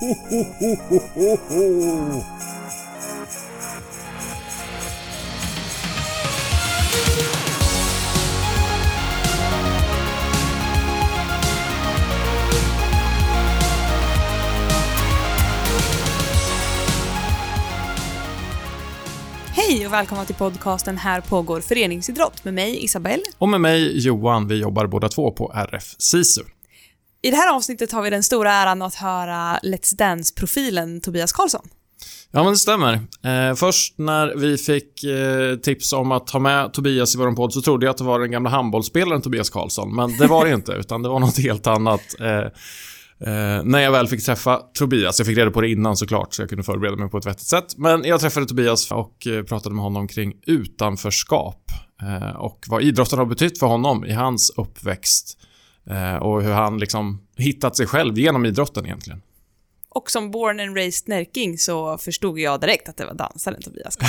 [0.00, 2.22] Ho, ho, ho, ho, ho, ho.
[19.52, 23.22] Hej och välkomna till podcasten Här pågår föreningsidrott med mig Isabelle.
[23.38, 26.42] Och med mig Johan, vi jobbar båda två på RF SISU.
[27.22, 31.68] I det här avsnittet har vi den stora äran att höra Let's Dance-profilen Tobias Karlsson.
[32.30, 32.94] Ja, men det stämmer.
[33.24, 37.52] Eh, först när vi fick eh, tips om att ha med Tobias i vår podd
[37.52, 40.54] så trodde jag att det var den gamla handbollsspelaren Tobias Karlsson, men det var det
[40.54, 42.00] inte, utan det var något helt annat.
[42.20, 46.34] Eh, eh, när jag väl fick träffa Tobias, jag fick reda på det innan såklart,
[46.34, 47.76] så jag kunde förbereda mig på ett vettigt sätt.
[47.76, 51.70] Men jag träffade Tobias och eh, pratade med honom kring utanförskap
[52.02, 55.46] eh, och vad idrotten har betytt för honom i hans uppväxt eh,
[56.20, 59.22] och hur han liksom hittat sig själv genom idrotten egentligen.
[59.88, 63.98] Och som born and raised närking så förstod jag direkt att det var dansaren Tobias.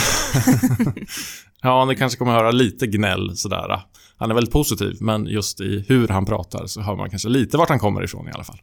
[1.62, 3.82] Ja, ni kanske kommer höra lite gnäll sådär.
[4.18, 7.58] Han är väldigt positiv, men just i hur han pratar så hör man kanske lite
[7.58, 8.62] vart han kommer ifrån i alla fall.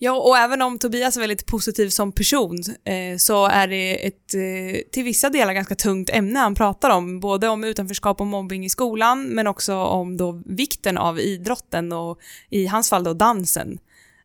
[0.00, 4.34] Ja, och även om Tobias är väldigt positiv som person eh, så är det ett
[4.34, 7.20] eh, till vissa delar ganska tungt ämne han pratar om.
[7.20, 12.18] Både om utanförskap och mobbing i skolan, men också om då vikten av idrotten och
[12.50, 13.78] i hans fall då dansen.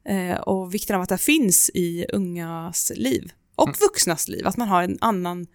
[0.10, 3.32] Eh, och vikten av att det finns i ungas liv.
[3.56, 3.78] Och Mm.
[3.82, 5.48] vuxnas liv, att man har en annan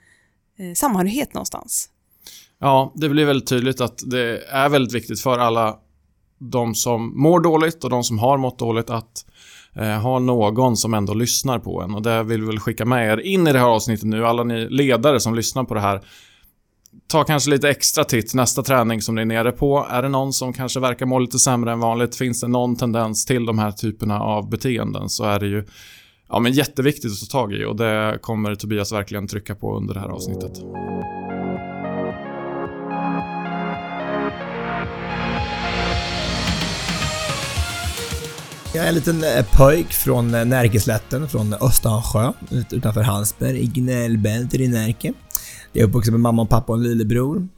[0.58, 1.88] eh, samhörighet någonstans.
[2.60, 5.78] Ja, det blir väldigt tydligt att det är väldigt viktigt för alla
[6.38, 9.24] de som mår dåligt och de som har mått dåligt att
[9.78, 11.94] Eh, ha någon som ändå lyssnar på en.
[11.94, 14.44] Och det vill vi väl skicka med er in i det här avsnittet nu, alla
[14.44, 16.00] ni ledare som lyssnar på det här.
[17.06, 19.86] Ta kanske lite extra titt nästa träning som ni är nere på.
[19.90, 22.16] Är det någon som kanske verkar må lite sämre än vanligt?
[22.16, 25.64] Finns det någon tendens till de här typerna av beteenden så är det ju
[26.28, 29.94] ja, men jätteviktigt att ta tag i och det kommer Tobias verkligen trycka på under
[29.94, 30.52] det här avsnittet.
[38.74, 43.66] Jag är en liten eh, pojk från eh, Närkeslätten, från Östansjö, ut- utanför Hallsberg, i
[43.66, 45.12] gnällbältet i Närke.
[45.72, 47.48] Jag är uppvuxen med mamma och pappa och en lillebror.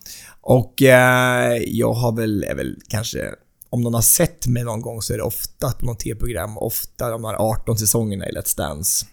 [0.41, 3.29] Och eh, jag har väl, är väl kanske,
[3.71, 7.11] om någon har sett mig någon gång så är det ofta på något tv-program, ofta
[7.11, 9.07] de här 18 säsongerna i Let's Dance.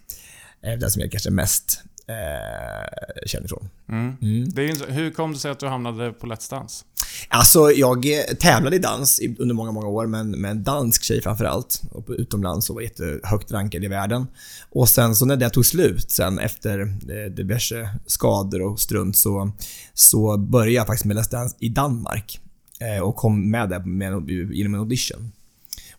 [0.62, 3.68] Eh, det som jag kanske mest eh, känner ifrån.
[3.88, 4.16] Mm.
[4.22, 4.48] Mm.
[4.48, 6.84] Det är hur kom det sig att du hamnade på Let's Dance?
[7.28, 11.22] Alltså, jag eh, tävlade i dans under många, många år, men med en dansk tjej
[11.22, 11.82] framförallt.
[11.90, 14.26] Och på- utomlands och var jättehögt rankad i världen.
[14.70, 19.50] Och sen så när det tog slut sen efter eh, diverse skador och strunt så,
[19.94, 22.40] så började jag faktiskt med Let's Dance i Danmark.
[22.80, 25.32] Eh, och kom med där med, genom en audition.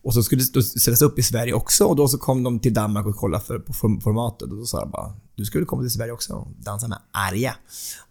[0.02, 2.74] Och så skulle det sättas upp i Sverige också och då så kom de till
[2.74, 5.92] Danmark och kollade för, på formatet och då sa jag bara Du skulle komma till
[5.92, 7.56] Sverige också och dansa med Arja.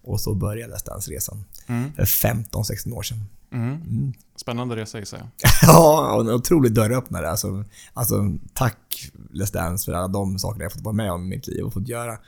[0.02, 1.44] Och så började Let's Dance-resan.
[1.68, 1.92] Mm.
[1.92, 3.24] För 15-16 år sedan.
[3.52, 4.12] Mm.
[4.36, 5.28] Spännande resa gissar jag.
[5.62, 7.30] Ja, och en otrolig dörröppnare.
[7.30, 11.36] Alltså, alltså, tack Let's Dance för alla de sakerna jag fått vara med om i
[11.36, 12.18] mitt liv och fått göra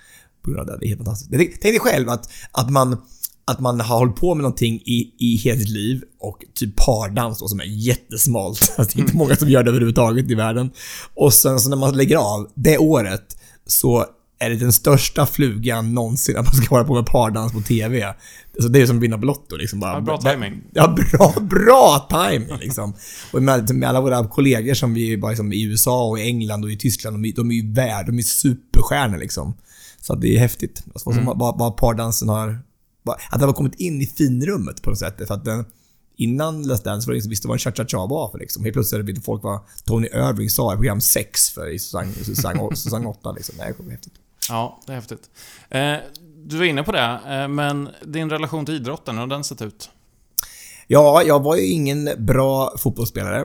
[0.43, 0.78] på grund av det.
[0.81, 1.31] Det är helt fantastiskt.
[1.31, 3.03] Tänk dig själv att, att, man,
[3.45, 7.39] att man har hållit på med någonting i, i hela sitt liv och typ pardans
[7.39, 8.75] då, som är jättesmalt.
[8.78, 10.71] Alltså, det är inte många som gör det överhuvudtaget i världen.
[11.15, 13.37] Och sen så när man lägger av det året
[13.67, 14.07] så
[14.39, 18.15] är det den största flugan någonsin att man ska vara på med pardans på TV.
[18.60, 19.81] Alltså, det är som att vinna på Lotto liksom.
[19.81, 20.62] Bara, Ja, bra timing.
[20.72, 22.94] Ja, bra, bra timing liksom.
[23.32, 26.65] Och med, med alla våra kollegor som vi bara liksom, i USA och i England
[26.65, 29.54] och i Tyskland, de, är- de är ju värd, de är superstjärnor liksom.
[30.00, 30.82] Så det är häftigt.
[30.94, 31.25] Alltså, Mm.
[31.38, 32.59] vad, vad, pardansen har...
[33.03, 35.27] vad- Att den har kommit in i finrummet på något sätt.
[35.27, 35.65] För att den,
[36.16, 38.65] innan Let's Dance var det ingen som visste vad en cha-cha-cha var för liksom.
[38.65, 43.32] Helt plötsligt vet folk vad Tony Irving sa i program 6 för i säsong 8
[43.32, 43.54] liksom.
[43.59, 44.12] Det är häftigt.
[44.48, 45.31] Ja, det är häftigt.
[45.71, 45.97] Eh,
[46.47, 49.62] du var inne på det, eh, men din relation till idrotten, hur har den sett
[49.62, 49.91] ut?
[50.87, 53.37] Ja, jag var ju ingen bra fotbollsspelare.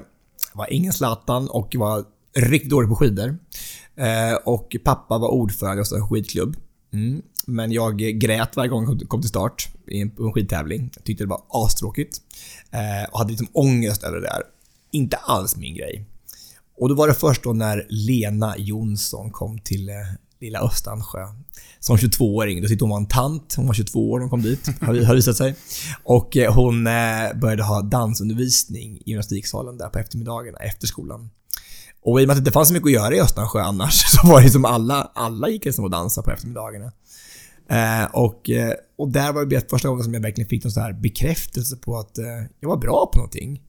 [0.52, 2.04] Jag var ingen Zlatan och var
[2.38, 3.38] riktigt dålig på skidor.
[3.96, 6.58] Eh, och pappa var ordförande i en skidklubb.
[6.94, 7.22] Mm.
[7.46, 10.92] Men jag grät varje gång jag kom- till start i en, skidtävling.
[10.96, 12.18] Jag tyckte det var astråkigt.
[12.72, 14.42] Eh, och hade liksom ångest över det där.
[14.92, 16.06] Inte alls min grej.
[16.78, 19.90] Och då var det först då när Lena Jonsson kom till
[20.40, 21.28] lilla Östansjö.
[21.86, 22.62] Som 22-åring.
[22.62, 23.54] Då tyckte hon var en tant.
[23.58, 25.56] Hon var 22 år när hon kom dit, har visat sig.
[26.04, 26.94] Och eh, hon eh,
[27.42, 31.30] började ha dansundervisning i gymnastiksalen där på eftermiddagarna efter skolan.
[32.02, 33.94] Och i och med att det inte fanns så mycket att göra i Östansjö annars
[34.12, 36.92] så var det som alla, alla gick liksom och dansade på eftermiddagarna.
[37.70, 40.80] Eh, och, eh, och där var det första gången som jag verkligen fick någon så
[40.80, 42.26] här bekräftelse på att eh,
[42.60, 43.62] jag var bra på någonting.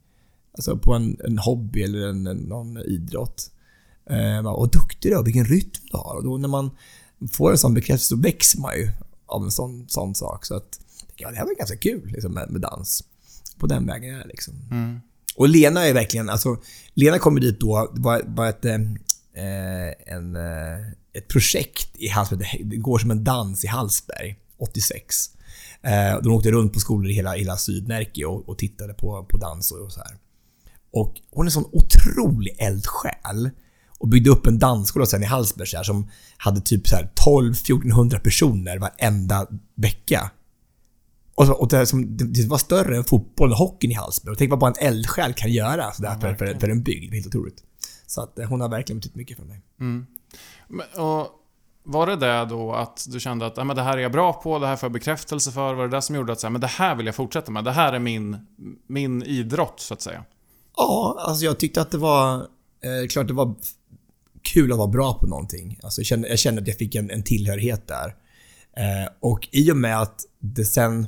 [0.53, 3.51] Alltså på en, en hobby eller en, en, någon idrott.
[4.11, 6.17] Eh, vad duktig du är vilken rytm du har.
[6.17, 6.71] Och då när man
[7.33, 8.91] får en sån bekräftelse så växer man ju
[9.27, 10.47] av en sån, sån sak.
[10.47, 10.81] Så att,
[11.17, 13.05] ja, det här var ganska kul liksom, med, med dans.
[13.59, 14.55] På den vägen är det liksom.
[14.71, 15.01] Mm.
[15.37, 16.57] Och Lena är verkligen, alltså,
[16.95, 18.75] Lena kommer dit då, det var, var ett, eh,
[20.15, 25.31] en, eh, ett projekt i Hallsberg, det går som en dans i Hallsberg, 86.
[25.83, 29.37] Eh, de åkte runt på skolor i hela, hela Sydnärke och, och tittade på, på
[29.37, 30.17] dans och, och så här.
[30.91, 33.51] Och hon är en sån otrolig eldsjäl.
[33.99, 37.11] Och byggde upp en dansskola sen i Hallsberg så här, som hade typ så här
[37.27, 40.31] 12-1400 personer varenda vecka.
[41.35, 44.33] Och, så, och det, som, det, var större än fotbollen och hockeyn i Hallsberg.
[44.33, 47.15] Och tänk vad bara en eldsjäl kan göra så där, för, för, för en bygd.
[47.15, 47.63] Helt otroligt.
[48.07, 49.63] Så att eh, hon har verkligen betytt mycket för mig.
[49.81, 50.07] Mm.
[50.69, 51.29] Men, och
[51.83, 54.33] var det det då att du kände att "Ja, men det här är jag bra
[54.33, 55.75] på, det här får jag bekräftelse för?
[55.75, 57.65] Var det det som gjorde att så här, men det här vill jag fortsätta med?
[57.65, 58.37] Det här är min,
[58.87, 60.25] min idrott, så att säga?
[60.77, 62.35] Ja, alltså jag tyckte att det var...
[62.81, 63.55] Eh, klart det var
[64.47, 65.79] kul att vara bra på någonting.
[65.83, 68.15] Alltså jag, kände, jag kände att jag fick en, en tillhörighet där.
[68.77, 71.07] Eh, och i och med att det sen...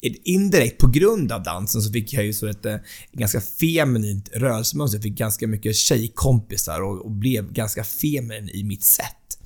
[0.00, 2.82] Eh, indirekt på grund av dansen så fick jag ju så ett ett
[3.12, 4.98] ganska feminint rörelsemönster.
[4.98, 9.38] Jag fick ganska mycket tjejkompisar och, och blev ganska feminin i mitt sätt.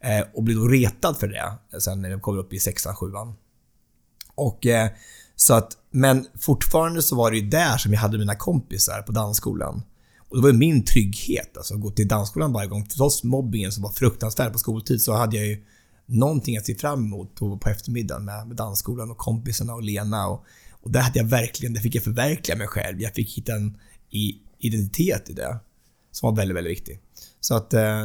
[0.00, 3.34] Eh, och blev då retad för det sen när jag kom upp i sexan, sjuan.
[4.34, 4.90] Och eh,
[5.36, 9.12] så att, men fortfarande så var det ju där som jag hade mina kompisar på
[9.12, 9.82] dansskolan.
[10.28, 12.86] Och det var ju min trygghet, alltså att gå till dansskolan varje gång.
[12.86, 15.64] Trots mobbingen som var fruktansvärd på skoltid så hade jag ju
[16.06, 20.28] någonting att se fram emot på, på eftermiddagen med, med dansskolan och kompisarna och Lena.
[20.28, 23.00] Och, och där hade jag verkligen, där fick jag förverkliga mig själv.
[23.00, 23.78] Jag fick hitta en
[24.10, 25.58] i, identitet i det.
[26.10, 27.00] Som var väldigt, väldigt viktig.
[27.40, 28.04] Så att eh,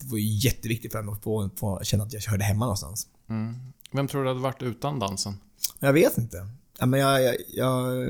[0.00, 3.06] det var ju jätteviktigt för mig att få, få känna att jag hörde hemma någonstans.
[3.28, 3.54] Mm.
[3.92, 5.34] Vem tror du hade varit utan dansen?
[5.78, 6.48] Jag vet inte.
[6.78, 8.04] Ja, men jag, jag, jag,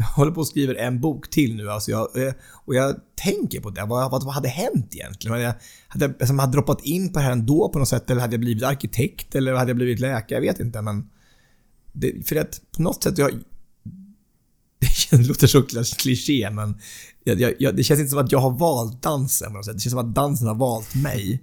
[0.00, 1.70] jag håller på och skriver en bok till nu.
[1.70, 2.32] Alltså jag, eh,
[2.64, 3.84] och jag tänker på det.
[3.84, 5.32] Vad, vad, vad hade hänt egentligen?
[5.32, 5.54] Hade jag,
[5.88, 8.10] hade jag hade droppat in på det här ändå på något sätt?
[8.10, 9.34] Eller hade jag blivit arkitekt?
[9.34, 10.38] Eller hade jag blivit läkare?
[10.38, 10.82] Jag vet inte.
[10.82, 11.10] Men
[11.92, 13.18] det, för att på något sätt...
[13.18, 13.30] Jag,
[15.10, 15.62] det låter så
[15.96, 16.78] kliché, men
[17.24, 19.74] jag, jag, jag, det känns inte som att jag har valt dansen på något sätt.
[19.74, 21.42] Det känns som att dansen har valt mig.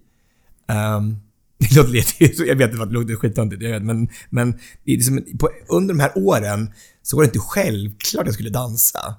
[0.97, 1.17] Um,
[1.59, 4.51] det låter lite, jag vet att det låter skittöntigt, men, men
[4.83, 6.71] det är liksom, på, under de här åren
[7.07, 9.15] så var det inte självklart att jag skulle dansa.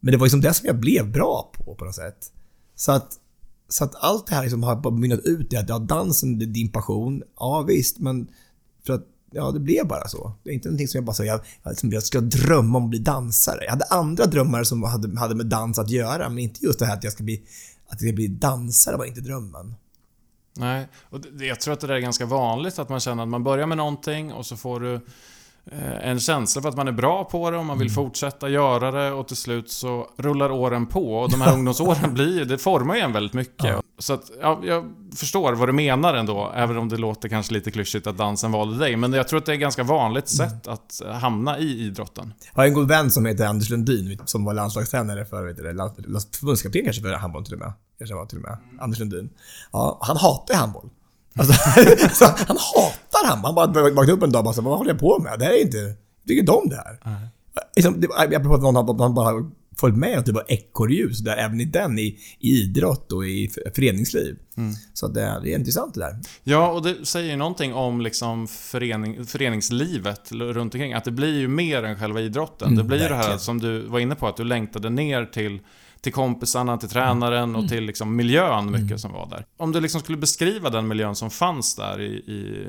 [0.00, 2.32] Men det var liksom det som jag blev bra på, på något sätt.
[2.74, 3.12] Så att,
[3.68, 6.72] så att allt det här liksom har mynnat ut i att ja, dansen är din
[6.72, 7.22] passion.
[7.38, 8.28] Ja visst, men
[8.86, 10.32] för att ja, det blev bara så.
[10.42, 12.84] Det är inte någonting som jag bara sa, jag, jag, som jag ska drömma om
[12.84, 13.64] att bli dansare.
[13.64, 16.86] Jag hade andra drömmar som hade, hade med dans att göra, men inte just det
[16.86, 17.42] här att jag ska bli,
[17.86, 19.74] att jag ska bli dansare var inte drömmen.
[20.56, 23.28] Nej, och det, jag tror att det där är ganska vanligt att man känner att
[23.28, 25.00] man börjar med någonting och så får du
[26.02, 29.12] en känsla för att man är bra på det och man vill fortsätta göra det
[29.12, 33.00] och till slut så rullar åren på och de här ungdomsåren blir det formar ju
[33.00, 33.76] en väldigt mycket.
[33.98, 34.84] Så att, ja, jag
[35.16, 38.78] förstår vad du menar ändå, även om det låter kanske lite klyschigt att dansen valde
[38.78, 38.96] dig.
[38.96, 42.32] Men jag tror att det är ett ganska vanligt sätt att eh, hamna i idrotten.
[42.54, 45.94] Jag har en god vän som heter Anders Lundin, som var landslagstränare för, land-
[46.36, 47.72] förbundskapten kanske för handboll till och med.
[47.98, 48.58] Kanske var till och med.
[48.80, 49.30] Anders Lundin.
[49.72, 50.90] Ja, han hatar handboll.
[51.38, 53.56] Alltså, han hatar handboll.
[53.56, 55.38] Han bara vaknade upp en dag och bara så, vad håller jag på med?
[55.38, 55.78] Det här är inte...
[55.78, 56.98] Jag tycker inte om det här.
[57.76, 59.50] Liksom, det, jag apropå att någon har, någon bara
[59.80, 63.50] följt med och typ var ekorrljus där, även i den, i, i idrott och i
[63.74, 64.36] föreningsliv.
[64.94, 66.18] Så att det, det är intressant det där.
[66.44, 70.92] Ja, och det säger ju någonting om liksom förening, föreningslivet runt omkring.
[70.92, 72.68] Att det blir ju mer än själva idrotten.
[72.68, 75.24] Mm, det blir ju det här som du var inne på, att du längtade ner
[75.24, 75.60] till,
[76.06, 77.56] till kompisarna, till tränaren Mm.
[77.56, 79.46] och till liksom miljön mycket som var där.
[79.56, 82.68] Om du liksom skulle beskriva den miljön som fanns där i, i,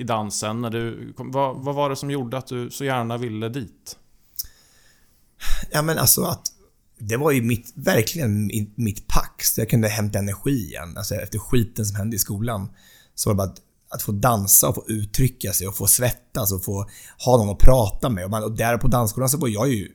[0.00, 3.48] i dansen, när du vad, vad var det som gjorde att du så gärna ville
[3.48, 3.96] dit?
[5.70, 6.46] Ja men alltså att
[6.98, 9.58] det var ju mitt, verkligen mitt, mitt pax.
[9.58, 10.96] Jag kunde hämta energi igen.
[10.96, 12.70] Alltså efter skiten som hände i skolan.
[13.14, 13.60] Så var det bara att,
[13.94, 16.88] att få dansa och få uttrycka sig och få svettas och få
[17.24, 18.24] ha någon att prata med.
[18.24, 19.88] Och, man, och där på dansskolan så var jag ju...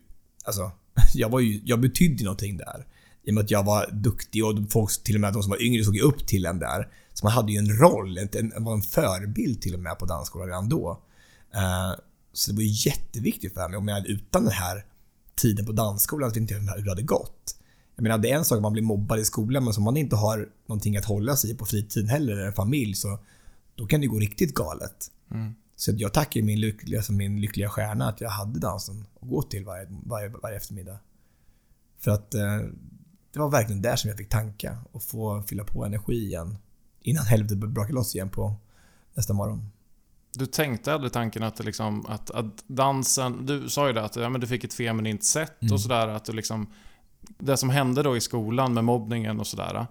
[0.45, 0.71] Alltså,
[1.13, 1.61] jag var ju...
[1.65, 2.85] Jag betydde någonting där.
[3.23, 5.61] I och med att jag var duktig och folk, till och med de som var
[5.61, 6.87] yngre, såg upp till en där.
[7.13, 10.05] Så man hade ju en roll, en, en, var en förebild till och med på
[10.05, 11.03] dansskolan redan då.
[11.55, 11.99] Eh,
[12.33, 13.77] så det var ju jätteviktigt för mig.
[13.77, 14.85] Om jag hade utan den här
[15.35, 17.55] tiden på dansskolan så vet inte hur det hade gått.
[17.95, 19.97] Jag menar, det är en sak att man blir mobbad i skolan, men som man
[19.97, 23.19] inte har någonting att hålla sig i på fritiden heller, eller en familj, så
[23.75, 25.11] då kan det gå riktigt galet.
[25.31, 25.55] Mm.
[25.75, 29.41] Så jag tackar min lyckliga, alltså min lyckliga stjärna att jag hade dansen att gå
[29.41, 30.99] till varje, varje, varje eftermiddag.
[31.99, 32.57] För att eh,
[33.33, 36.57] det var verkligen där som jag fick tanka och få fylla på energi igen.
[37.01, 38.55] Innan helvetet brakade loss igen på
[39.13, 39.69] nästa morgon.
[40.33, 44.29] Du tänkte aldrig tanken att, liksom, att, att dansen, du sa ju det att ja,
[44.29, 45.73] men du fick ett feminint sätt Mm.
[45.73, 46.67] och sådär, att du liksom
[47.37, 49.87] det som hände då i skolan med mobbningen och sådär.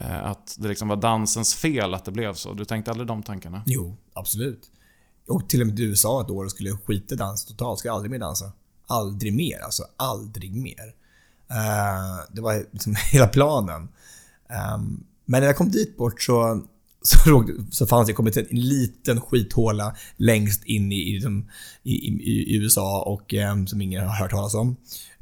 [0.00, 2.52] Eh, att det liksom var dansens fel att det blev så.
[2.52, 3.62] Du tänkte aldrig de tankarna?
[3.66, 4.70] Jo, absolut.
[5.28, 7.78] Och till och med till USA ett år och skulle skita i dans totalt.
[7.78, 8.52] Ska aldrig mer dansa.
[8.86, 9.58] Aldrig mer.
[9.64, 10.94] Alltså aldrig mer.
[11.50, 13.88] Uh, det var liksom hela planen.
[14.74, 16.64] Um, men när jag kom dit bort så,
[17.02, 21.50] så, så fanns det kommit en liten skithåla längst in i, i, liksom,
[21.82, 24.76] i, i USA och um, som ingen har hört talas om.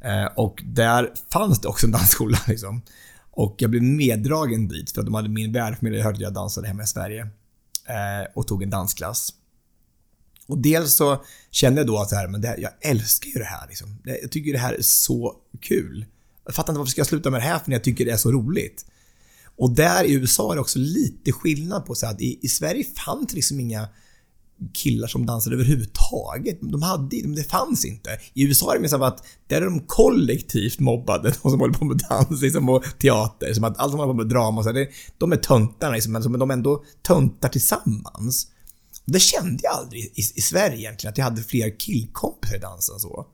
[0.05, 2.39] Uh, och där fanns det också en dansskola.
[2.49, 2.83] Liksom.
[3.31, 6.69] Och jag blev meddragen dit för att de hade min värdfamilj hörde att jag dansade
[6.69, 7.23] hemma i Sverige.
[7.23, 9.33] Uh, och tog en dansklass.
[10.47, 13.39] Och dels så kände jag då att så här, men det här, jag älskar ju
[13.39, 13.67] det här.
[13.69, 13.99] Liksom.
[14.05, 16.05] Jag tycker det här är så kul.
[16.47, 18.11] Jag fattar inte varför ska jag sluta med det här för när jag tycker det
[18.11, 18.87] är så roligt.
[19.57, 22.85] Och där i USA är det också lite skillnad på så att i, i Sverige
[22.85, 23.89] fanns det liksom inga
[24.73, 26.59] killar som dansade överhuvudtaget.
[26.61, 28.11] De hade det fanns inte.
[28.35, 31.75] I USA är det mer som att där är de kollektivt mobbade, de som håller
[31.75, 33.55] på med dans liksom, och teater.
[33.55, 36.13] Som att allt som håller på med drama och så, det, de är töntarna liksom,
[36.13, 38.49] men de är ändå töntar tillsammans.
[39.05, 42.99] Det kände jag aldrig i, i Sverige egentligen, att jag hade fler killkompisar i dansen
[42.99, 43.27] så.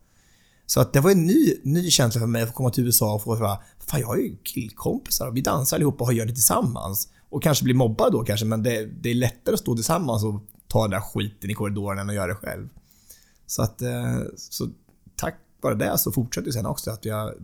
[0.66, 3.14] Så att det var en ny, ny känsla för mig att få komma till USA
[3.14, 3.58] och få höra
[3.90, 7.08] Fan, jag har ju killkompisar och vi dansar allihopa och gör det tillsammans.
[7.28, 10.42] Och kanske blir mobbad då kanske, men det, det är lättare att stå tillsammans och
[10.68, 12.68] ta den där skiten i korridoren än att göra det själv.
[13.46, 14.68] Så att, eh, så
[15.16, 17.34] tack vare det så fortsatte det sen också att jag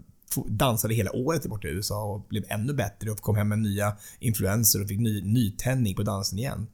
[0.46, 3.96] dansade hela året borta i USA och blev ännu bättre och kom hem med nya
[4.18, 6.66] influenser och fick ny, nytändning på dansen igen.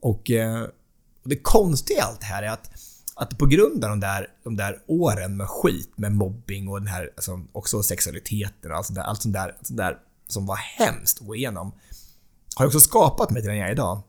[0.00, 0.62] Och, eh,
[1.22, 2.70] och det konstiga i allt det här är att,
[3.14, 6.88] att på grund av de där, de där åren med skit, med mobbing och den
[6.88, 10.56] här, alltså, också sexualiteten och allt sånt där, allt sånt där, sånt där som var
[10.56, 11.72] hemskt att gå igenom,
[12.56, 14.02] har också skapat mig till den jag är idag.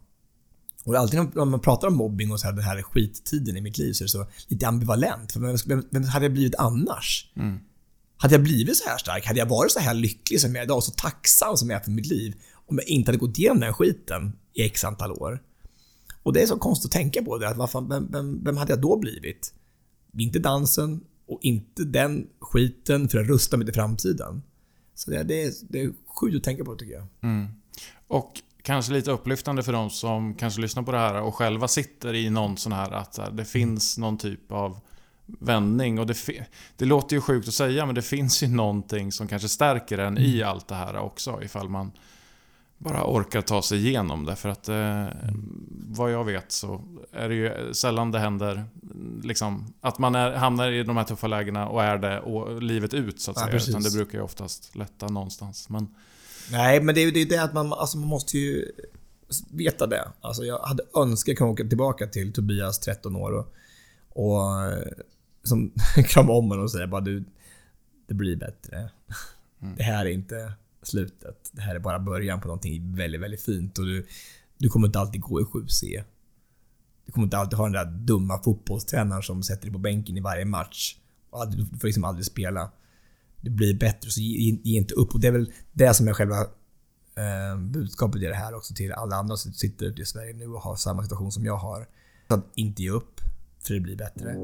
[0.86, 3.77] Och alltid när man pratar om mobbing och så här, den här skittiden i mitt
[3.77, 5.31] liv så är det så lite ambivalent.
[5.31, 7.31] För vem, vem hade jag blivit annars?
[7.36, 7.60] Mm.
[8.17, 9.25] Hade jag blivit så här stark?
[9.25, 10.84] Hade jag varit så här lycklig som jag är idag?
[10.84, 12.34] Så tacksam som jag är för mitt liv?
[12.67, 15.41] Om jag inte hade gått igenom den skiten i x antal år?
[16.23, 17.49] Och det är så konstigt att tänka på det.
[17.49, 19.53] Att varför, vem, vem, vem hade jag då blivit?
[20.17, 24.43] Inte dansen och inte den skiten för att rusta mig till framtiden.
[24.95, 27.07] Så det, det, är, det är sjukt att tänka på tycker jag.
[27.21, 27.47] Mm.
[28.07, 32.13] Och kanske lite upplyftande för de som kanske lyssnar på det här och själva sitter
[32.13, 34.79] i någon sån här att det finns någon typ av
[35.25, 35.99] vändning.
[35.99, 36.15] Och det,
[36.77, 40.17] det låter ju sjukt att säga men det finns ju någonting som kanske stärker en
[40.17, 40.23] mm.
[40.23, 41.91] i allt det här också ifall man
[42.79, 44.36] bara orkar ta sig igenom det.
[44.36, 45.07] För att eh,
[45.71, 46.81] vad jag vet så
[47.12, 48.65] är det ju sällan det händer
[49.24, 52.93] liksom, att man är, hamnar i de här tuffa lägena och är det och livet
[52.93, 53.62] ut så att ja, säga.
[53.69, 55.69] Utan det brukar ju oftast lätta någonstans.
[55.69, 55.88] Men...
[56.51, 58.71] Nej, men det är ju det, det att man, alltså man måste ju
[59.51, 60.12] veta det.
[60.21, 63.53] Alltså jag hade önskat kunna åka tillbaka till Tobias, 13 år och,
[64.09, 64.88] och eh,
[65.43, 65.71] som
[66.05, 67.24] krama om honom och säga bara du,
[68.07, 68.89] det blir bättre.
[69.62, 69.75] Mm.
[69.75, 71.50] Det här är inte slutet.
[71.51, 74.07] Det här är bara början på någonting väldigt, väldigt fint och du,
[74.57, 76.03] du kommer inte alltid gå i 7C.
[77.05, 80.19] Du kommer inte alltid ha den där dumma fotbollstränaren som sätter dig på bänken i
[80.19, 80.95] varje match.
[81.29, 82.71] och Du får liksom aldrig spela.
[83.41, 85.13] Du blir bättre, så ge, ge inte upp.
[85.13, 86.41] Och det är väl det som är själva
[87.15, 90.48] eh, budskapet i det här också till alla andra som sitter ute i Sverige nu
[90.48, 91.88] och har samma situation som jag har.
[92.27, 93.21] Att inte ge upp,
[93.59, 94.36] för det blir bättre.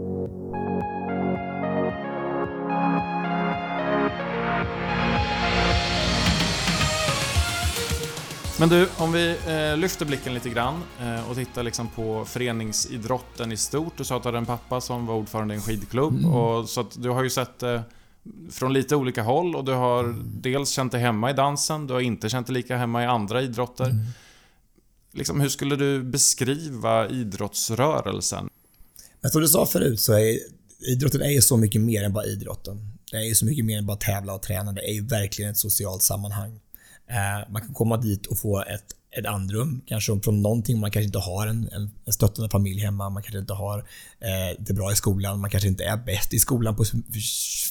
[8.59, 13.51] Men du, om vi eh, lyfter blicken lite grann eh, och tittar liksom på föreningsidrotten
[13.51, 13.97] i stort.
[13.97, 16.13] Du sa att du hade en pappa som var ordförande i en skidklubb.
[16.13, 16.33] Mm.
[16.33, 17.81] Och, så att du har ju sett eh,
[18.51, 20.23] från lite olika håll och du har mm.
[20.41, 23.41] dels känt dig hemma i dansen, du har inte känt dig lika hemma i andra
[23.41, 23.85] idrotter.
[23.85, 24.05] Mm.
[25.13, 28.49] Liksom, hur skulle du beskriva idrottsrörelsen?
[29.21, 30.39] Men som du sa förut så är
[30.79, 32.77] idrotten är ju så mycket mer än bara idrotten.
[33.11, 34.71] Det är ju så mycket mer än bara tävla och träna.
[34.71, 36.59] Det är ju verkligen ett socialt sammanhang.
[37.07, 40.79] Eh, man kan komma dit och få ett, ett andrum, kanske från någonting.
[40.79, 43.79] Man kanske inte har en, en, en stöttande familj hemma, man kanske inte har
[44.19, 46.85] eh, det bra i skolan, man kanske inte är bäst i skolan på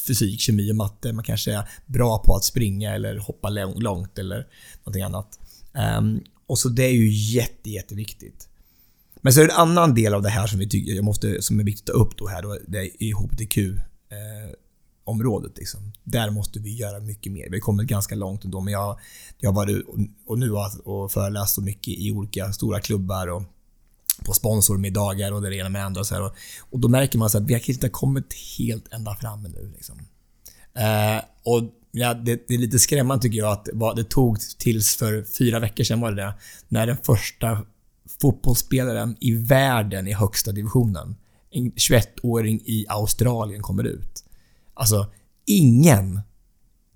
[0.06, 1.12] fysik, kemi och matte.
[1.12, 4.46] Man kanske är bra på att springa eller hoppa långt eller
[4.84, 5.38] någonting annat.
[5.98, 8.48] Um, och så det är ju jätte, jätteviktigt.
[9.20, 11.42] Men så är det en annan del av det här som, vi tycker, jag måste,
[11.42, 12.42] som är viktigt att ta upp då här.
[12.42, 13.56] Då, det är HBTQ.
[15.04, 15.52] Området.
[15.56, 15.80] Liksom.
[16.04, 17.50] Där måste vi göra mycket mer.
[17.50, 18.98] Vi har kommit ganska långt ändå, men jag,
[19.38, 19.86] jag har varit
[20.26, 23.42] och nu har och föreläst så mycket i olika stora klubbar och
[24.24, 26.00] på sponsormiddagar och det ena med det andra.
[26.00, 26.34] Och, så här, och,
[26.70, 29.72] och då märker man så att vi har inte kommit helt ända fram nu.
[29.74, 29.98] Liksom.
[30.74, 34.96] Eh, och ja, det, det, är lite skrämmande tycker jag att vad det tog tills
[34.96, 36.34] för fyra veckor sedan var det det,
[36.68, 37.58] när den första
[38.20, 41.16] fotbollsspelaren i världen i högsta divisionen,
[41.50, 44.23] en 21-åring i Australien kommer ut.
[44.74, 45.06] Alltså,
[45.46, 46.20] ingen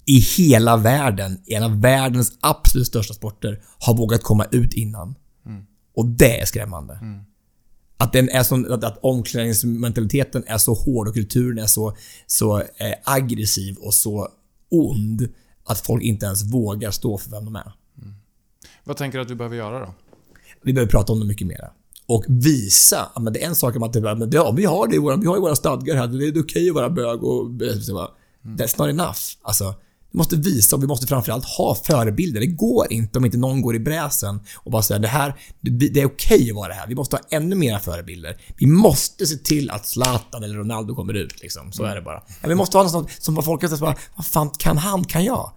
[0.04, 5.14] i hela världen, i en av världens absolut största sporter, har vågat komma ut innan.
[5.94, 7.00] Och det är skrämmande.
[7.96, 12.58] Att, den är så, att, att omklädningsmentaliteten är så hård och kulturen är så, så
[12.58, 14.28] eh, aggressiv och så
[14.68, 15.28] ond
[15.64, 17.72] att folk inte ens vågar stå för vem de är.
[18.84, 19.94] Vad tänker du att vi behöver göra då?
[20.62, 21.70] Vi behöver prata om det mycket mer.
[22.08, 23.08] Och visa.
[23.20, 25.16] Men det är en sak om att det, men ja, vi har det i våra,
[25.16, 26.06] vi har ju våra stadgar här.
[26.06, 27.50] Det är okej att vara bög och...
[27.82, 28.08] Så bara,
[28.56, 29.18] That's not enough.
[29.42, 29.74] Alltså,
[30.10, 32.40] vi måste visa och vi måste framförallt ha förebilder.
[32.40, 36.00] Det går inte om inte någon går i bräsen och bara säger det här, det,
[36.00, 36.86] är okej att vara det här.
[36.86, 38.36] Vi måste ha ännu mera förebilder.
[38.56, 41.42] Vi måste se till att Zlatan eller Ronaldo kommer ut.
[41.42, 41.72] Liksom.
[41.72, 42.22] Så är det bara.
[42.42, 45.52] Ja, vi måste ha något som folk kan säga vad fan kan han, kan jag?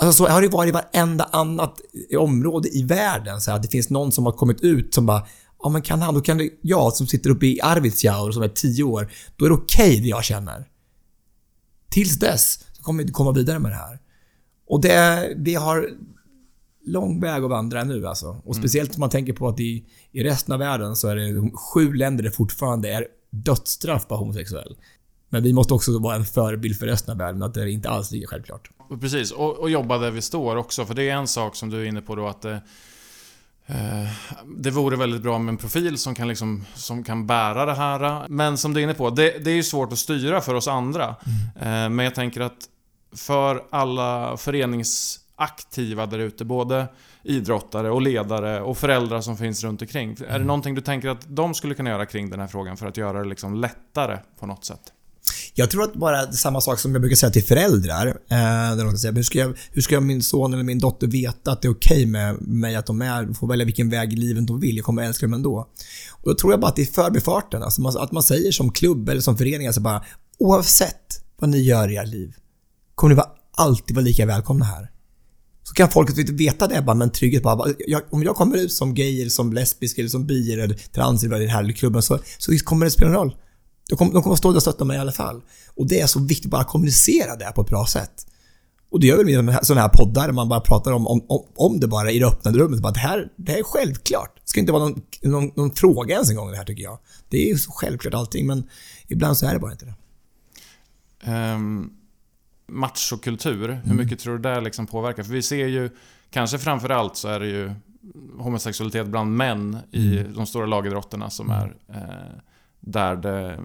[0.00, 1.80] Alltså så har det varit i varenda annat
[2.18, 3.40] område i världen.
[3.40, 5.26] Så att det finns någon som har kommit ut som bara
[5.62, 8.48] Ja men kan han, då kan det, jag som sitter uppe i Arvidsjaur som är
[8.48, 10.68] 10 år, då är det okej okay det jag känner.
[11.90, 13.98] Tills dess så kommer vi komma vidare med det här.
[14.66, 15.90] Och det, vi har
[16.86, 18.42] lång väg att vandra nu alltså.
[18.44, 21.50] Och speciellt om man tänker på att i, i resten av världen så är det
[21.50, 24.76] sju länder där det fortfarande är dödsstraff på homosexuell.
[25.28, 27.88] Men vi måste också vara en förebild för resten av världen, att det är inte
[27.88, 28.70] alls lika självklart.
[29.00, 30.86] Precis, och, och jobba där vi står också.
[30.86, 32.44] För det är en sak som du är inne på då att
[33.66, 34.08] det, eh,
[34.56, 38.28] det vore väldigt bra med en profil som kan, liksom, som kan bära det här.
[38.28, 40.68] Men som du är inne på, det, det är ju svårt att styra för oss
[40.68, 41.04] andra.
[41.04, 41.84] Mm.
[41.84, 42.68] Eh, men jag tänker att
[43.16, 46.86] för alla föreningsaktiva där ute, både
[47.22, 50.10] idrottare och ledare och föräldrar som finns runt omkring.
[50.10, 50.30] Mm.
[50.30, 52.86] Är det någonting du tänker att de skulle kunna göra kring den här frågan för
[52.86, 54.92] att göra det liksom lättare på något sätt?
[55.54, 58.06] Jag tror att bara samma sak som jag brukar säga till föräldrar.
[58.06, 61.62] Eh, de säger, hur, ska jag, hur ska min son eller min dotter veta att
[61.62, 64.46] det är okej okay med mig att de är, får välja vilken väg i livet
[64.46, 64.76] de vill.
[64.76, 65.68] Jag kommer älska dem ändå.
[66.10, 67.62] Och då tror jag bara att det är förbifarten.
[67.62, 70.04] Alltså man, att man säger som klubb eller som förening, alltså bara
[70.38, 72.34] oavsett vad ni gör i era liv,
[72.94, 73.22] kommer ni
[73.56, 74.90] alltid vara lika välkomna här.
[75.62, 77.42] Så kan folk veta det bara men trygghet.
[77.42, 80.68] Bara, jag, om jag kommer ut som gay, eller som lesbisk, eller som bi eller
[80.68, 83.36] trans i den här klubben så, så kommer det spela roll.
[83.88, 85.42] De kommer, de kommer stå där och stötta mig i alla fall.
[85.74, 88.26] Och det är så viktigt bara att kommunicera det på ett bra sätt.
[88.90, 91.22] Och det gör väl med sådana här poddar där man bara pratar om, om,
[91.56, 92.80] om det bara i det öppna rummet.
[92.80, 94.34] Bara, det, här, det här är självklart.
[94.34, 96.98] Det ska inte vara någon, någon, någon fråga ens en gång det här tycker jag.
[97.28, 98.68] Det är ju så självklart allting men
[99.08, 99.94] ibland så är det bara inte det.
[101.54, 101.92] Um,
[102.66, 103.80] machokultur, mm.
[103.84, 105.22] hur mycket tror du det liksom påverkar?
[105.22, 105.90] För vi ser ju,
[106.30, 107.74] kanske framförallt så är det ju
[108.38, 110.34] homosexualitet bland män i mm.
[110.34, 111.62] de stora lagidrotterna som mm.
[111.62, 112.40] är eh,
[112.86, 113.60] där det eh,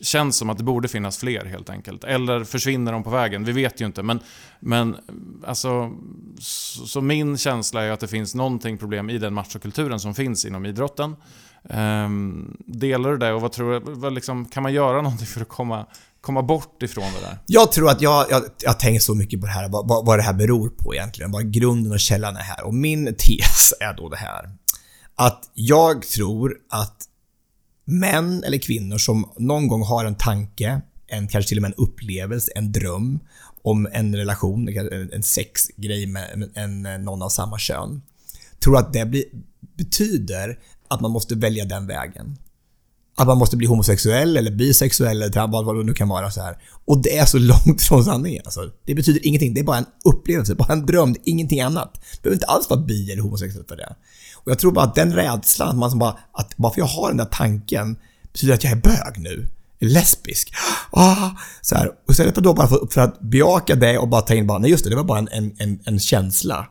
[0.00, 2.04] känns som att det borde finnas fler helt enkelt.
[2.04, 3.44] Eller försvinner de på vägen?
[3.44, 4.02] Vi vet ju inte.
[4.02, 4.20] Men,
[4.60, 4.96] men
[5.46, 5.92] alltså,
[6.38, 10.44] så, så min känsla är att det finns någonting problem i den machokulturen som finns
[10.44, 11.16] inom idrotten.
[11.62, 15.40] Um, delar du det och vad tror du, vad liksom, kan man göra någonting för
[15.40, 15.86] att komma,
[16.20, 17.38] komma bort ifrån det där?
[17.46, 20.22] Jag tror att jag, jag, jag tänker så mycket på det här, vad, vad det
[20.22, 21.32] här beror på egentligen.
[21.32, 22.64] Vad grunden och källan är här.
[22.64, 24.50] Och min tes är då det här.
[25.14, 27.07] Att jag tror att
[27.88, 31.84] män eller kvinnor som någon gång har en tanke, en, kanske till och med en
[31.84, 33.18] upplevelse, en dröm
[33.62, 34.68] om en relation,
[35.12, 38.02] en sexgrej med en, någon av samma kön.
[38.64, 39.24] Tror att det blir,
[39.76, 42.36] betyder att man måste välja den vägen.
[43.18, 46.42] Att man måste bli homosexuell eller bisexuell eller vad, vad det nu kan vara så
[46.42, 46.56] här.
[46.84, 48.42] Och det är så långt från sanningen.
[48.44, 48.70] Alltså.
[48.84, 49.54] Det betyder ingenting.
[49.54, 51.94] Det är bara en upplevelse, bara en dröm, ingenting annat.
[51.94, 53.94] Det behöver inte alls vara bi eller homosexuell för det.
[54.34, 56.86] Och jag tror bara att den rädslan, att man som bara, att bara för jag
[56.86, 57.96] har den där tanken,
[58.32, 59.48] betyder att jag är bög nu.
[59.80, 60.54] Lesbisk.
[60.90, 61.88] Ah, så här.
[61.88, 64.58] Och istället för då bara för, för, att bejaka det och bara ta in bara,
[64.58, 66.66] nej just det, det var bara en, en, en känsla.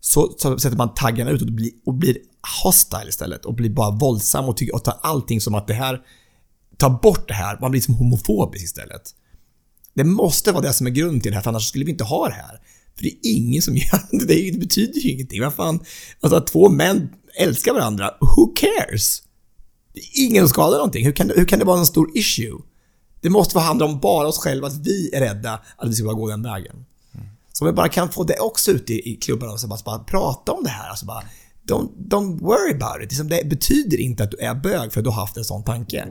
[0.00, 2.16] Så, så sätter man taggarna ut och blir, och blir
[2.62, 6.00] hostile istället och blir bara våldsam och, tycker, och tar allting som att det här,
[6.76, 9.14] tar bort det här, man blir som homofobisk istället.
[9.94, 12.04] Det måste vara det som är grunden till det här, för annars skulle vi inte
[12.04, 12.60] ha det här.
[12.96, 14.50] För det är ingen som gör det.
[14.50, 15.42] Det betyder ju ingenting.
[15.42, 15.84] Vad fan?
[16.20, 19.22] Alltså att två män älskar varandra, who cares?
[19.92, 21.04] Det är ingen som skadar någonting.
[21.04, 22.58] Hur kan, det, hur kan det vara en stor issue?
[23.20, 26.14] Det måste handla om bara oss själva, att vi är rädda att vi ska bara
[26.14, 26.84] gå den vägen.
[27.14, 27.26] Mm.
[27.52, 29.78] Så om vi bara kan få det också ute i, i klubbarna och så bara,
[29.84, 30.88] bara prata om det här.
[30.88, 31.24] Alltså bara,
[31.66, 33.10] don't, don't worry about it.
[33.10, 35.64] Liksom det betyder inte att du är bög för att du har haft en sån
[35.64, 36.08] tanke.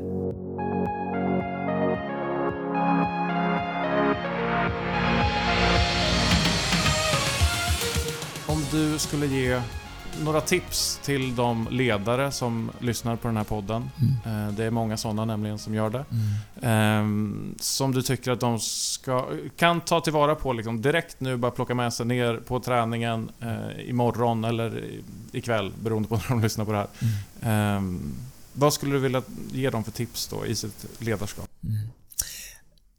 [8.47, 9.61] Om du skulle ge
[10.21, 13.89] några tips till de ledare som lyssnar på den här podden.
[14.25, 14.47] Mm.
[14.47, 16.05] Eh, det är många sådana nämligen som gör det.
[16.11, 16.29] Mm.
[16.61, 21.51] Ehm, som du tycker att de ska, kan ta tillvara på liksom direkt nu, bara
[21.51, 24.83] plocka med sig ner på träningen eh, imorgon eller
[25.31, 26.87] ikväll, beroende på när de lyssnar på det här.
[26.99, 27.77] Mm.
[27.77, 28.13] Ehm,
[28.53, 29.21] vad skulle du vilja
[29.51, 31.49] ge dem för tips då i sitt ledarskap?
[31.63, 31.89] Mm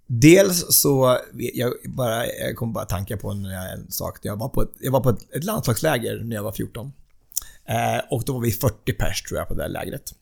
[0.07, 4.19] Dels så, jag, bara, jag kom bara tanka på en, en sak.
[4.23, 6.93] Jag var på, ett, jag var på ett, ett landslagsläger när jag var 14.
[7.69, 10.15] Eh, och då var vi 40 pers tror jag på det där lägret.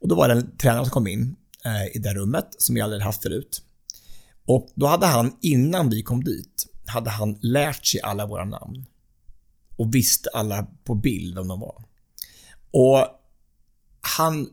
[0.00, 2.84] Och då var det en tränare som kom in eh, i det rummet som jag
[2.84, 3.62] aldrig haft förut.
[4.46, 8.86] Och då hade han, innan vi kom dit, hade han lärt sig alla våra namn.
[9.76, 11.84] Och visste alla på bild vem de var.
[12.70, 13.06] Och
[14.00, 14.48] han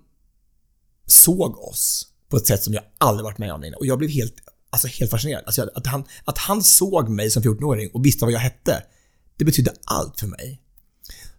[1.05, 3.79] såg oss på ett sätt som jag aldrig varit med om innan.
[3.79, 4.36] Och jag blev helt,
[4.69, 5.43] alltså helt fascinerad.
[5.45, 8.83] Alltså att, han, att han såg mig som 14-åring och visste vad jag hette,
[9.38, 10.62] det betydde allt för mig.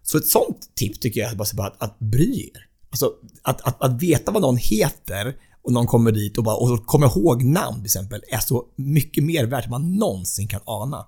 [0.05, 2.67] Så ett sånt tips tycker jag är bara att, att bry er.
[2.89, 6.85] Alltså att, att, att veta vad någon heter och någon kommer dit och bara och
[6.85, 11.07] kommer ihåg namn till exempel är så mycket mer värt än man någonsin kan ana.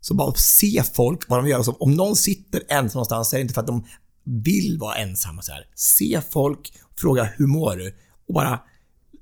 [0.00, 1.56] Så bara se folk, vad de gör.
[1.56, 3.84] Alltså, om någon sitter ensam någonstans så är det inte för att de
[4.24, 5.66] vill vara ensamma så här.
[5.74, 7.94] Se folk, fråga hur mår du?
[8.26, 8.60] Och bara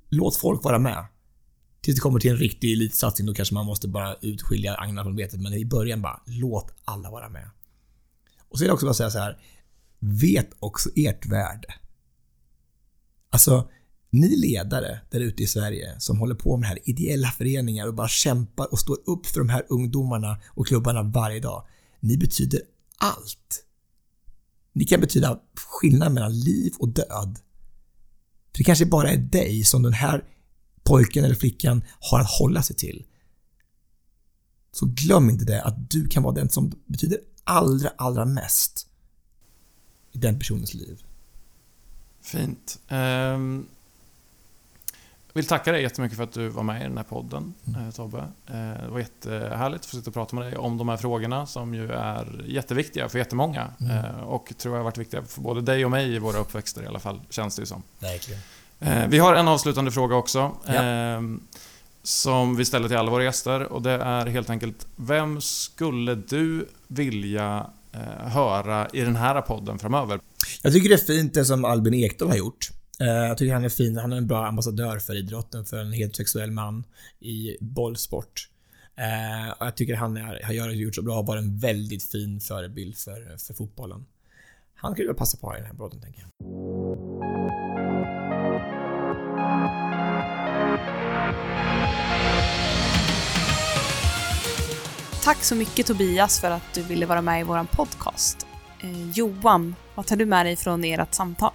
[0.09, 1.07] låt folk vara med.
[1.81, 5.17] Tills det kommer till en riktig elitsatsning, då kanske man måste bara utskilja agnarna från
[5.17, 5.41] vetet.
[5.41, 7.51] Men i början bara, låt alla vara med.
[8.49, 9.39] Och så vill jag också bara säga så här.
[9.99, 11.75] Vet också ert värde.
[13.31, 13.71] Alltså,
[14.11, 18.09] ni ledare där ute i Sverige som håller på med här ideella föreningar och bara
[18.09, 21.67] kämpar och står upp för de här ungdomarna och klubbarna varje dag.
[22.01, 22.61] Ni betyder
[22.99, 23.65] allt.
[24.73, 27.39] Ni kan betyda skillnad mellan liv och död.
[28.53, 30.25] För det kanske bara är dig som den här
[30.83, 33.05] pojken eller flickan har att hålla sig till.
[34.73, 38.87] Så glöm inte det, att du kan vara den som betyder allra, allra mest
[40.13, 41.05] i den personens liv.
[42.21, 42.79] Fint.
[42.89, 43.67] Um,
[45.33, 47.93] vill tacka dig jättemycket för att du var med i den här podden, mm.
[47.93, 48.19] Tobbe.
[48.47, 51.47] Eh, det var jättehärligt att få sitta och prata med dig om de här frågorna
[51.47, 53.71] som ju är jätteviktiga för jättemånga.
[53.81, 53.97] Mm.
[53.97, 56.83] Eh, och tror jag har varit viktiga för både dig och mig i våra uppväxter
[56.83, 57.83] i alla fall, känns det ju som.
[57.99, 58.41] Verkligen.
[59.11, 60.53] Vi har en avslutande fråga också.
[60.67, 60.73] Ja.
[62.07, 66.69] Som vi ställer till alla våra gäster och det är helt enkelt Vem skulle du
[66.89, 70.21] vilja eh, höra i den här podden framöver?
[70.63, 72.71] Jag tycker det är fint det som Albin Ekdal har gjort.
[73.01, 73.97] Eh, jag tycker han är fin.
[73.97, 76.85] Han är en bra ambassadör för idrotten, för en heterosexuell man
[77.21, 78.49] i bollsport.
[78.97, 82.41] Eh, och jag tycker han är, har gjort så bra och varit en väldigt fin
[82.41, 84.07] förebild för, för fotbollen.
[84.75, 86.31] Han skulle väl passa på i den här podden, tänker jag.
[95.27, 98.47] Tack så mycket Tobias för att du ville vara med i vår podcast.
[98.81, 101.53] Eh, Johan, vad tar du med dig från ert samtal?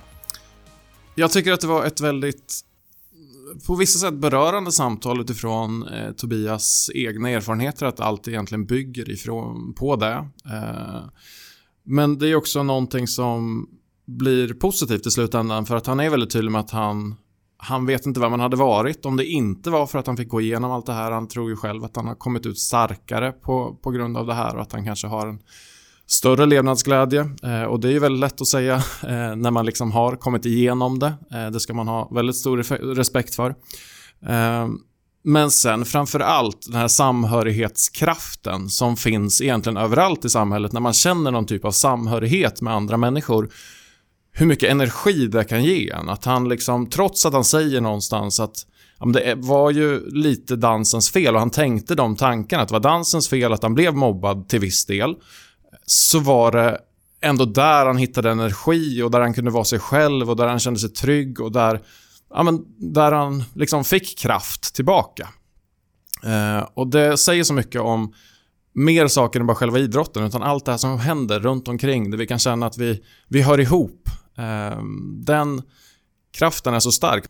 [1.15, 2.61] Jag tycker att det var ett väldigt
[3.67, 9.73] på vissa sätt berörande samtal utifrån eh, Tobias egna erfarenheter, att allt egentligen bygger ifrån,
[9.73, 10.29] på det.
[10.45, 11.01] Eh,
[11.83, 13.69] men det är också någonting som
[14.05, 17.15] blir positivt i slutändan för att han är väldigt tydlig med att han
[17.63, 20.29] han vet inte vem han hade varit om det inte var för att han fick
[20.29, 21.11] gå igenom allt det här.
[21.11, 24.33] Han tror ju själv att han har kommit ut starkare på, på grund av det
[24.33, 25.39] här och att han kanske har en
[26.07, 27.29] större levnadsglädje.
[27.43, 30.45] Eh, och det är ju väldigt lätt att säga eh, när man liksom har kommit
[30.45, 31.13] igenom det.
[31.31, 32.57] Eh, det ska man ha väldigt stor
[32.95, 33.49] respekt för.
[34.25, 34.67] Eh,
[35.23, 40.93] men sen framför allt den här samhörighetskraften som finns egentligen överallt i samhället när man
[40.93, 43.49] känner någon typ av samhörighet med andra människor.
[44.33, 46.09] Hur mycket energi det kan ge en.
[46.09, 48.65] Att han liksom, trots att han säger någonstans att
[48.99, 52.79] ja, det var ju lite dansens fel och han tänkte de tankarna att det var
[52.79, 55.15] dansens fel att han blev mobbad till viss del
[55.85, 56.79] så var det
[57.21, 60.59] ändå där han hittade energi och där han kunde vara sig själv och där han
[60.59, 61.81] kände sig trygg och där,
[62.33, 65.29] ja, men, där han liksom fick kraft tillbaka.
[66.23, 68.13] Eh, och det säger så mycket om
[68.73, 72.17] mer saker än bara själva idrotten, utan allt det här som händer runt omkring, där
[72.17, 74.09] vi kan känna att vi, vi hör ihop.
[74.41, 74.83] Eh,
[75.25, 75.61] den
[76.31, 77.23] kraften är så stark.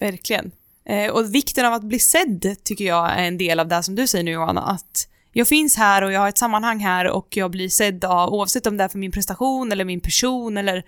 [0.00, 0.50] Verkligen.
[0.84, 3.94] Eh, och vikten av att bli sedd tycker jag är en del av det som
[3.94, 7.36] du säger nu Johanna, att jag finns här och jag har ett sammanhang här och
[7.36, 10.84] jag blir sedd av, oavsett om det är för min prestation eller min person eller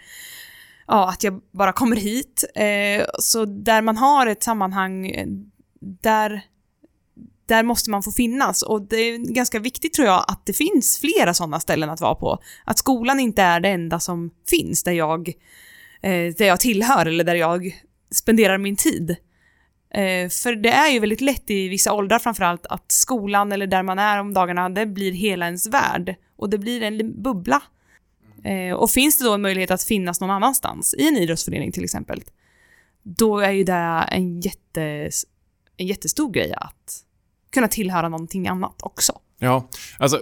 [0.87, 2.45] ja, att jag bara kommer hit.
[2.55, 5.27] Eh, så där man har ett sammanhang, eh,
[5.81, 6.43] där,
[7.47, 8.63] där måste man få finnas.
[8.63, 12.15] Och det är ganska viktigt tror jag att det finns flera sådana ställen att vara
[12.15, 12.39] på.
[12.65, 15.29] Att skolan inte är det enda som finns där jag,
[16.03, 19.11] eh, där jag tillhör eller där jag spenderar min tid.
[19.95, 23.83] Eh, för det är ju väldigt lätt i vissa åldrar framförallt att skolan eller där
[23.83, 26.15] man är om dagarna, det blir hela ens värld.
[26.37, 27.63] Och det blir en bubbla.
[28.45, 31.85] Eh, och finns det då en möjlighet att finnas någon annanstans, i en idrottsförening till
[31.85, 32.23] exempel,
[33.03, 35.11] då är ju det en, jätte,
[35.77, 37.05] en jättestor grej att
[37.55, 39.13] kunna tillhöra någonting annat också.
[39.39, 40.21] Ja, alltså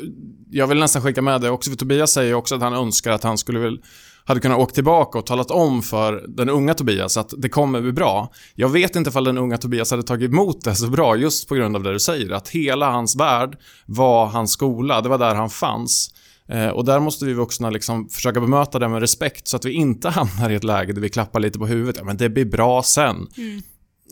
[0.50, 3.22] jag vill nästan skicka med det också, för Tobias säger också att han önskar att
[3.22, 3.82] han skulle väl
[4.24, 7.92] hade kunnat åka tillbaka och talat om för den unga Tobias att det kommer bli
[7.92, 8.32] bra.
[8.54, 11.54] Jag vet inte ifall den unga Tobias hade tagit emot det så bra just på
[11.54, 12.30] grund av det du säger.
[12.30, 16.14] Att hela hans värld var hans skola, det var där han fanns.
[16.48, 19.72] Eh, och där måste vi vuxna liksom försöka bemöta det med respekt så att vi
[19.72, 21.96] inte hamnar i ett läge där vi klappar lite på huvudet.
[21.98, 23.28] Ja, men det blir bra sen.
[23.36, 23.62] Mm.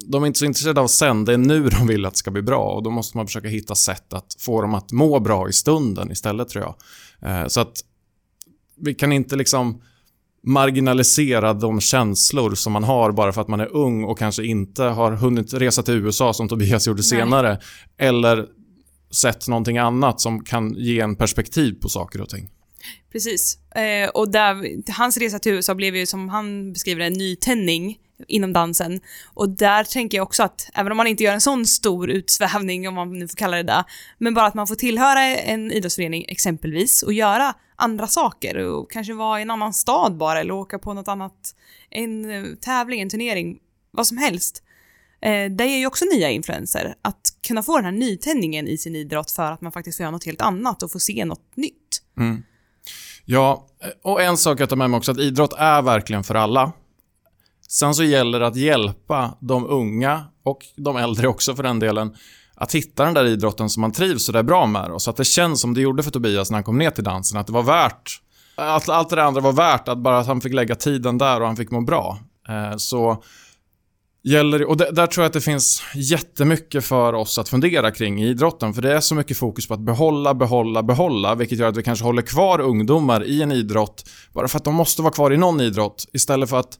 [0.06, 2.30] De är inte så intresserade av sen, det är nu de vill att det ska
[2.30, 5.48] bli bra och då måste man försöka hitta sätt att få dem att må bra
[5.48, 6.74] i stunden istället tror jag.
[7.30, 7.72] Eh, så att
[8.76, 9.82] vi kan inte liksom
[10.42, 14.82] marginalisera de känslor som man har bara för att man är ung och kanske inte
[14.82, 17.48] har hunnit resa till USA som Tobias gjorde senare.
[17.48, 18.08] Nej.
[18.08, 18.46] Eller
[19.10, 22.48] sett någonting annat som kan ge en perspektiv på saker och ting.
[23.12, 23.58] Precis.
[23.74, 28.52] Eh, och där, hans resa till USA blev ju som han beskriver en nytändning inom
[28.52, 29.00] dansen.
[29.34, 32.88] Och där tänker jag också att, även om man inte gör en sån stor utsvävning,
[32.88, 33.84] om man nu får kalla det det,
[34.18, 39.12] men bara att man får tillhöra en idrottsförening exempelvis och göra andra saker och kanske
[39.12, 41.54] vara i en annan stad bara eller åka på något annat,
[41.90, 43.58] en eh, tävling, en turnering,
[43.90, 44.62] vad som helst.
[45.22, 46.94] Eh, det ger ju också nya influenser.
[47.02, 50.10] Att kunna få den här nytändningen i sin idrott för att man faktiskt får göra
[50.10, 52.02] något helt annat och få se något nytt.
[52.18, 52.42] Mm.
[53.24, 53.66] Ja,
[54.02, 56.72] och en sak jag tar med mig också, att idrott är verkligen för alla.
[57.70, 62.14] Sen så gäller det att hjälpa de unga och de äldre också för den delen
[62.54, 64.90] att hitta den där idrotten som man trivs så där bra med.
[64.90, 67.04] Och så att det känns som det gjorde för Tobias när han kom ner till
[67.04, 68.20] dansen, att det var värt
[68.56, 71.46] att allt det andra var värt att bara att han fick lägga tiden där och
[71.46, 72.18] han fick må bra.
[72.48, 73.22] Eh, så
[74.22, 78.28] gäller, och där tror jag att det finns jättemycket för oss att fundera kring i
[78.28, 78.74] idrotten.
[78.74, 81.34] För det är så mycket fokus på att behålla, behålla, behålla.
[81.34, 84.74] Vilket gör att vi kanske håller kvar ungdomar i en idrott bara för att de
[84.74, 86.06] måste vara kvar i någon idrott.
[86.12, 86.78] Istället för att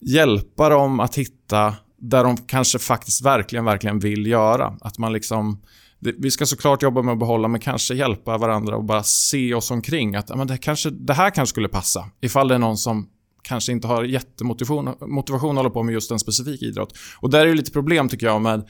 [0.00, 4.76] hjälpa dem att hitta där de kanske faktiskt verkligen, verkligen vill göra.
[4.80, 5.62] Att man liksom...
[5.98, 9.70] Vi ska såklart jobba med att behålla, men kanske hjälpa varandra och bara se oss
[9.70, 10.16] omkring.
[10.16, 12.10] Att men det, kanske, det här kanske skulle passa.
[12.20, 13.08] Ifall det är någon som
[13.42, 16.98] kanske inte har jättemotivation motivation att hålla på med just en specifik idrott.
[17.20, 18.68] Och där är det lite problem tycker jag med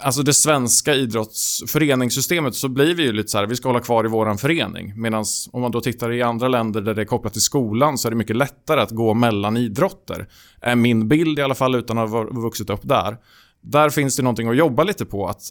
[0.00, 4.04] alltså det svenska idrottsföreningssystemet så blir vi ju lite så här, vi ska hålla kvar
[4.04, 4.92] i våran förening.
[4.96, 8.08] Medan om man då tittar i andra länder där det är kopplat till skolan så
[8.08, 10.28] är det mycket lättare att gå mellan idrotter.
[10.60, 13.16] Är min bild i alla fall utan att ha vuxit upp där.
[13.60, 15.26] Där finns det någonting att jobba lite på.
[15.26, 15.42] att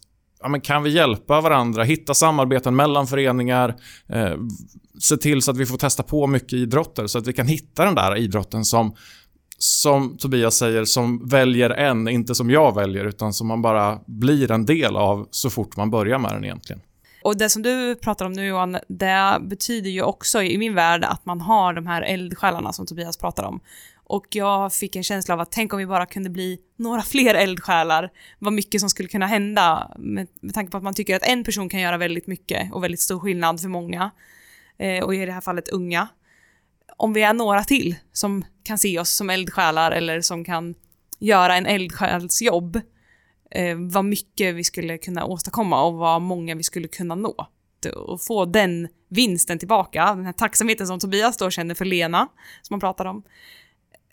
[0.42, 3.76] ja, men Kan vi hjälpa varandra, hitta samarbeten mellan föreningar,
[4.08, 4.36] eh,
[5.00, 7.86] se till så att vi får testa på mycket idrotter så att vi kan hitta
[7.86, 8.96] den där idrotten som
[9.62, 14.52] som Tobias säger, som väljer en, inte som jag väljer, utan som man bara blir
[14.52, 16.82] en del av så fort man börjar med den egentligen.
[17.24, 21.04] Och det som du pratar om nu Johan, det betyder ju också i min värld
[21.04, 23.60] att man har de här eldsjälarna som Tobias pratar om.
[24.04, 27.36] Och jag fick en känsla av att tänk om vi bara kunde bli några fler
[27.36, 31.28] eldsjälar, vad mycket som skulle kunna hända med, med tanke på att man tycker att
[31.28, 34.12] en person kan göra väldigt mycket och väldigt stor skillnad för många.
[34.78, 36.08] Eh, och i det här fallet unga
[37.02, 40.76] om vi är några till som kan se oss som eldsjälar eller som kan
[41.20, 42.76] göra en eldsjälsjobb,
[43.52, 47.48] eh, vad mycket vi skulle kunna åstadkomma och vad många vi skulle kunna nå.
[47.96, 52.28] Och få den vinsten tillbaka, den här tacksamheten som Tobias då känner för Lena,
[52.62, 53.24] som han pratar om,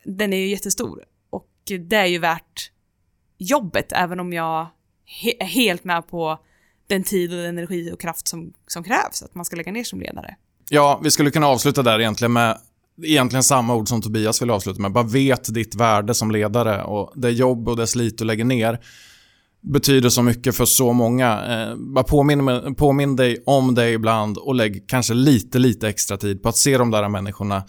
[0.04, 1.04] den är ju jättestor.
[1.30, 1.48] Och
[1.88, 2.70] det är ju värt
[3.38, 4.66] jobbet, även om jag
[5.38, 6.38] är helt med på
[6.86, 9.84] den tid och den energi och kraft som, som krävs att man ska lägga ner
[9.84, 10.36] som ledare.
[10.70, 12.58] Ja, vi skulle kunna avsluta där egentligen med
[13.04, 14.92] egentligen samma ord som Tobias vill avsluta med.
[14.92, 18.78] Bara vet ditt värde som ledare och det jobb och det slit du lägger ner
[19.60, 21.44] betyder så mycket för så många.
[21.46, 26.42] Eh, bara påminn, påminn dig om det ibland och lägg kanske lite, lite extra tid
[26.42, 27.62] på att se de där människorna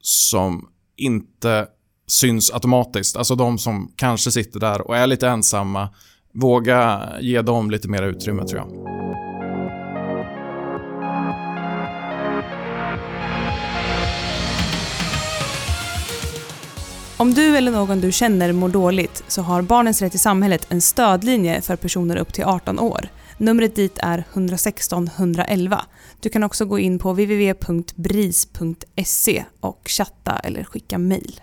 [0.00, 1.66] som inte
[2.06, 3.16] syns automatiskt.
[3.16, 5.88] Alltså de som kanske sitter där och är lite ensamma.
[6.34, 8.97] Våga ge dem lite mer utrymme tror jag.
[17.20, 20.80] Om du eller någon du känner mår dåligt så har Barnens Rätt i Samhället en
[20.80, 23.08] stödlinje för personer upp till 18 år.
[23.38, 25.84] Numret dit är 116 111.
[26.20, 28.24] Du kan också gå in på www.bris.se
[29.60, 31.40] och chatta eller skicka mejl.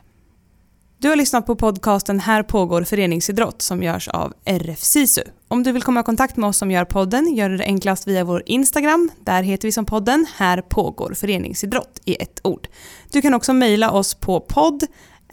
[0.98, 5.22] Du har lyssnat på podcasten Här pågår föreningsidrott som görs av RF SISU.
[5.48, 8.08] Om du vill komma i kontakt med oss som gör podden gör du det enklast
[8.08, 9.12] via vår Instagram.
[9.20, 12.68] Där heter vi som podden Här pågår föreningsidrott i ett ord.
[13.12, 14.84] Du kan också mejla oss på podd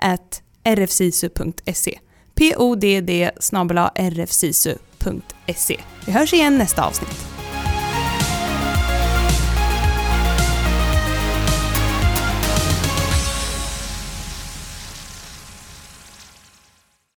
[0.02, 1.98] at rfsisu.se.
[2.34, 2.84] Podd
[3.98, 5.76] rfsisu.se.
[6.06, 7.31] Vi hörs igen nästa avsnitt.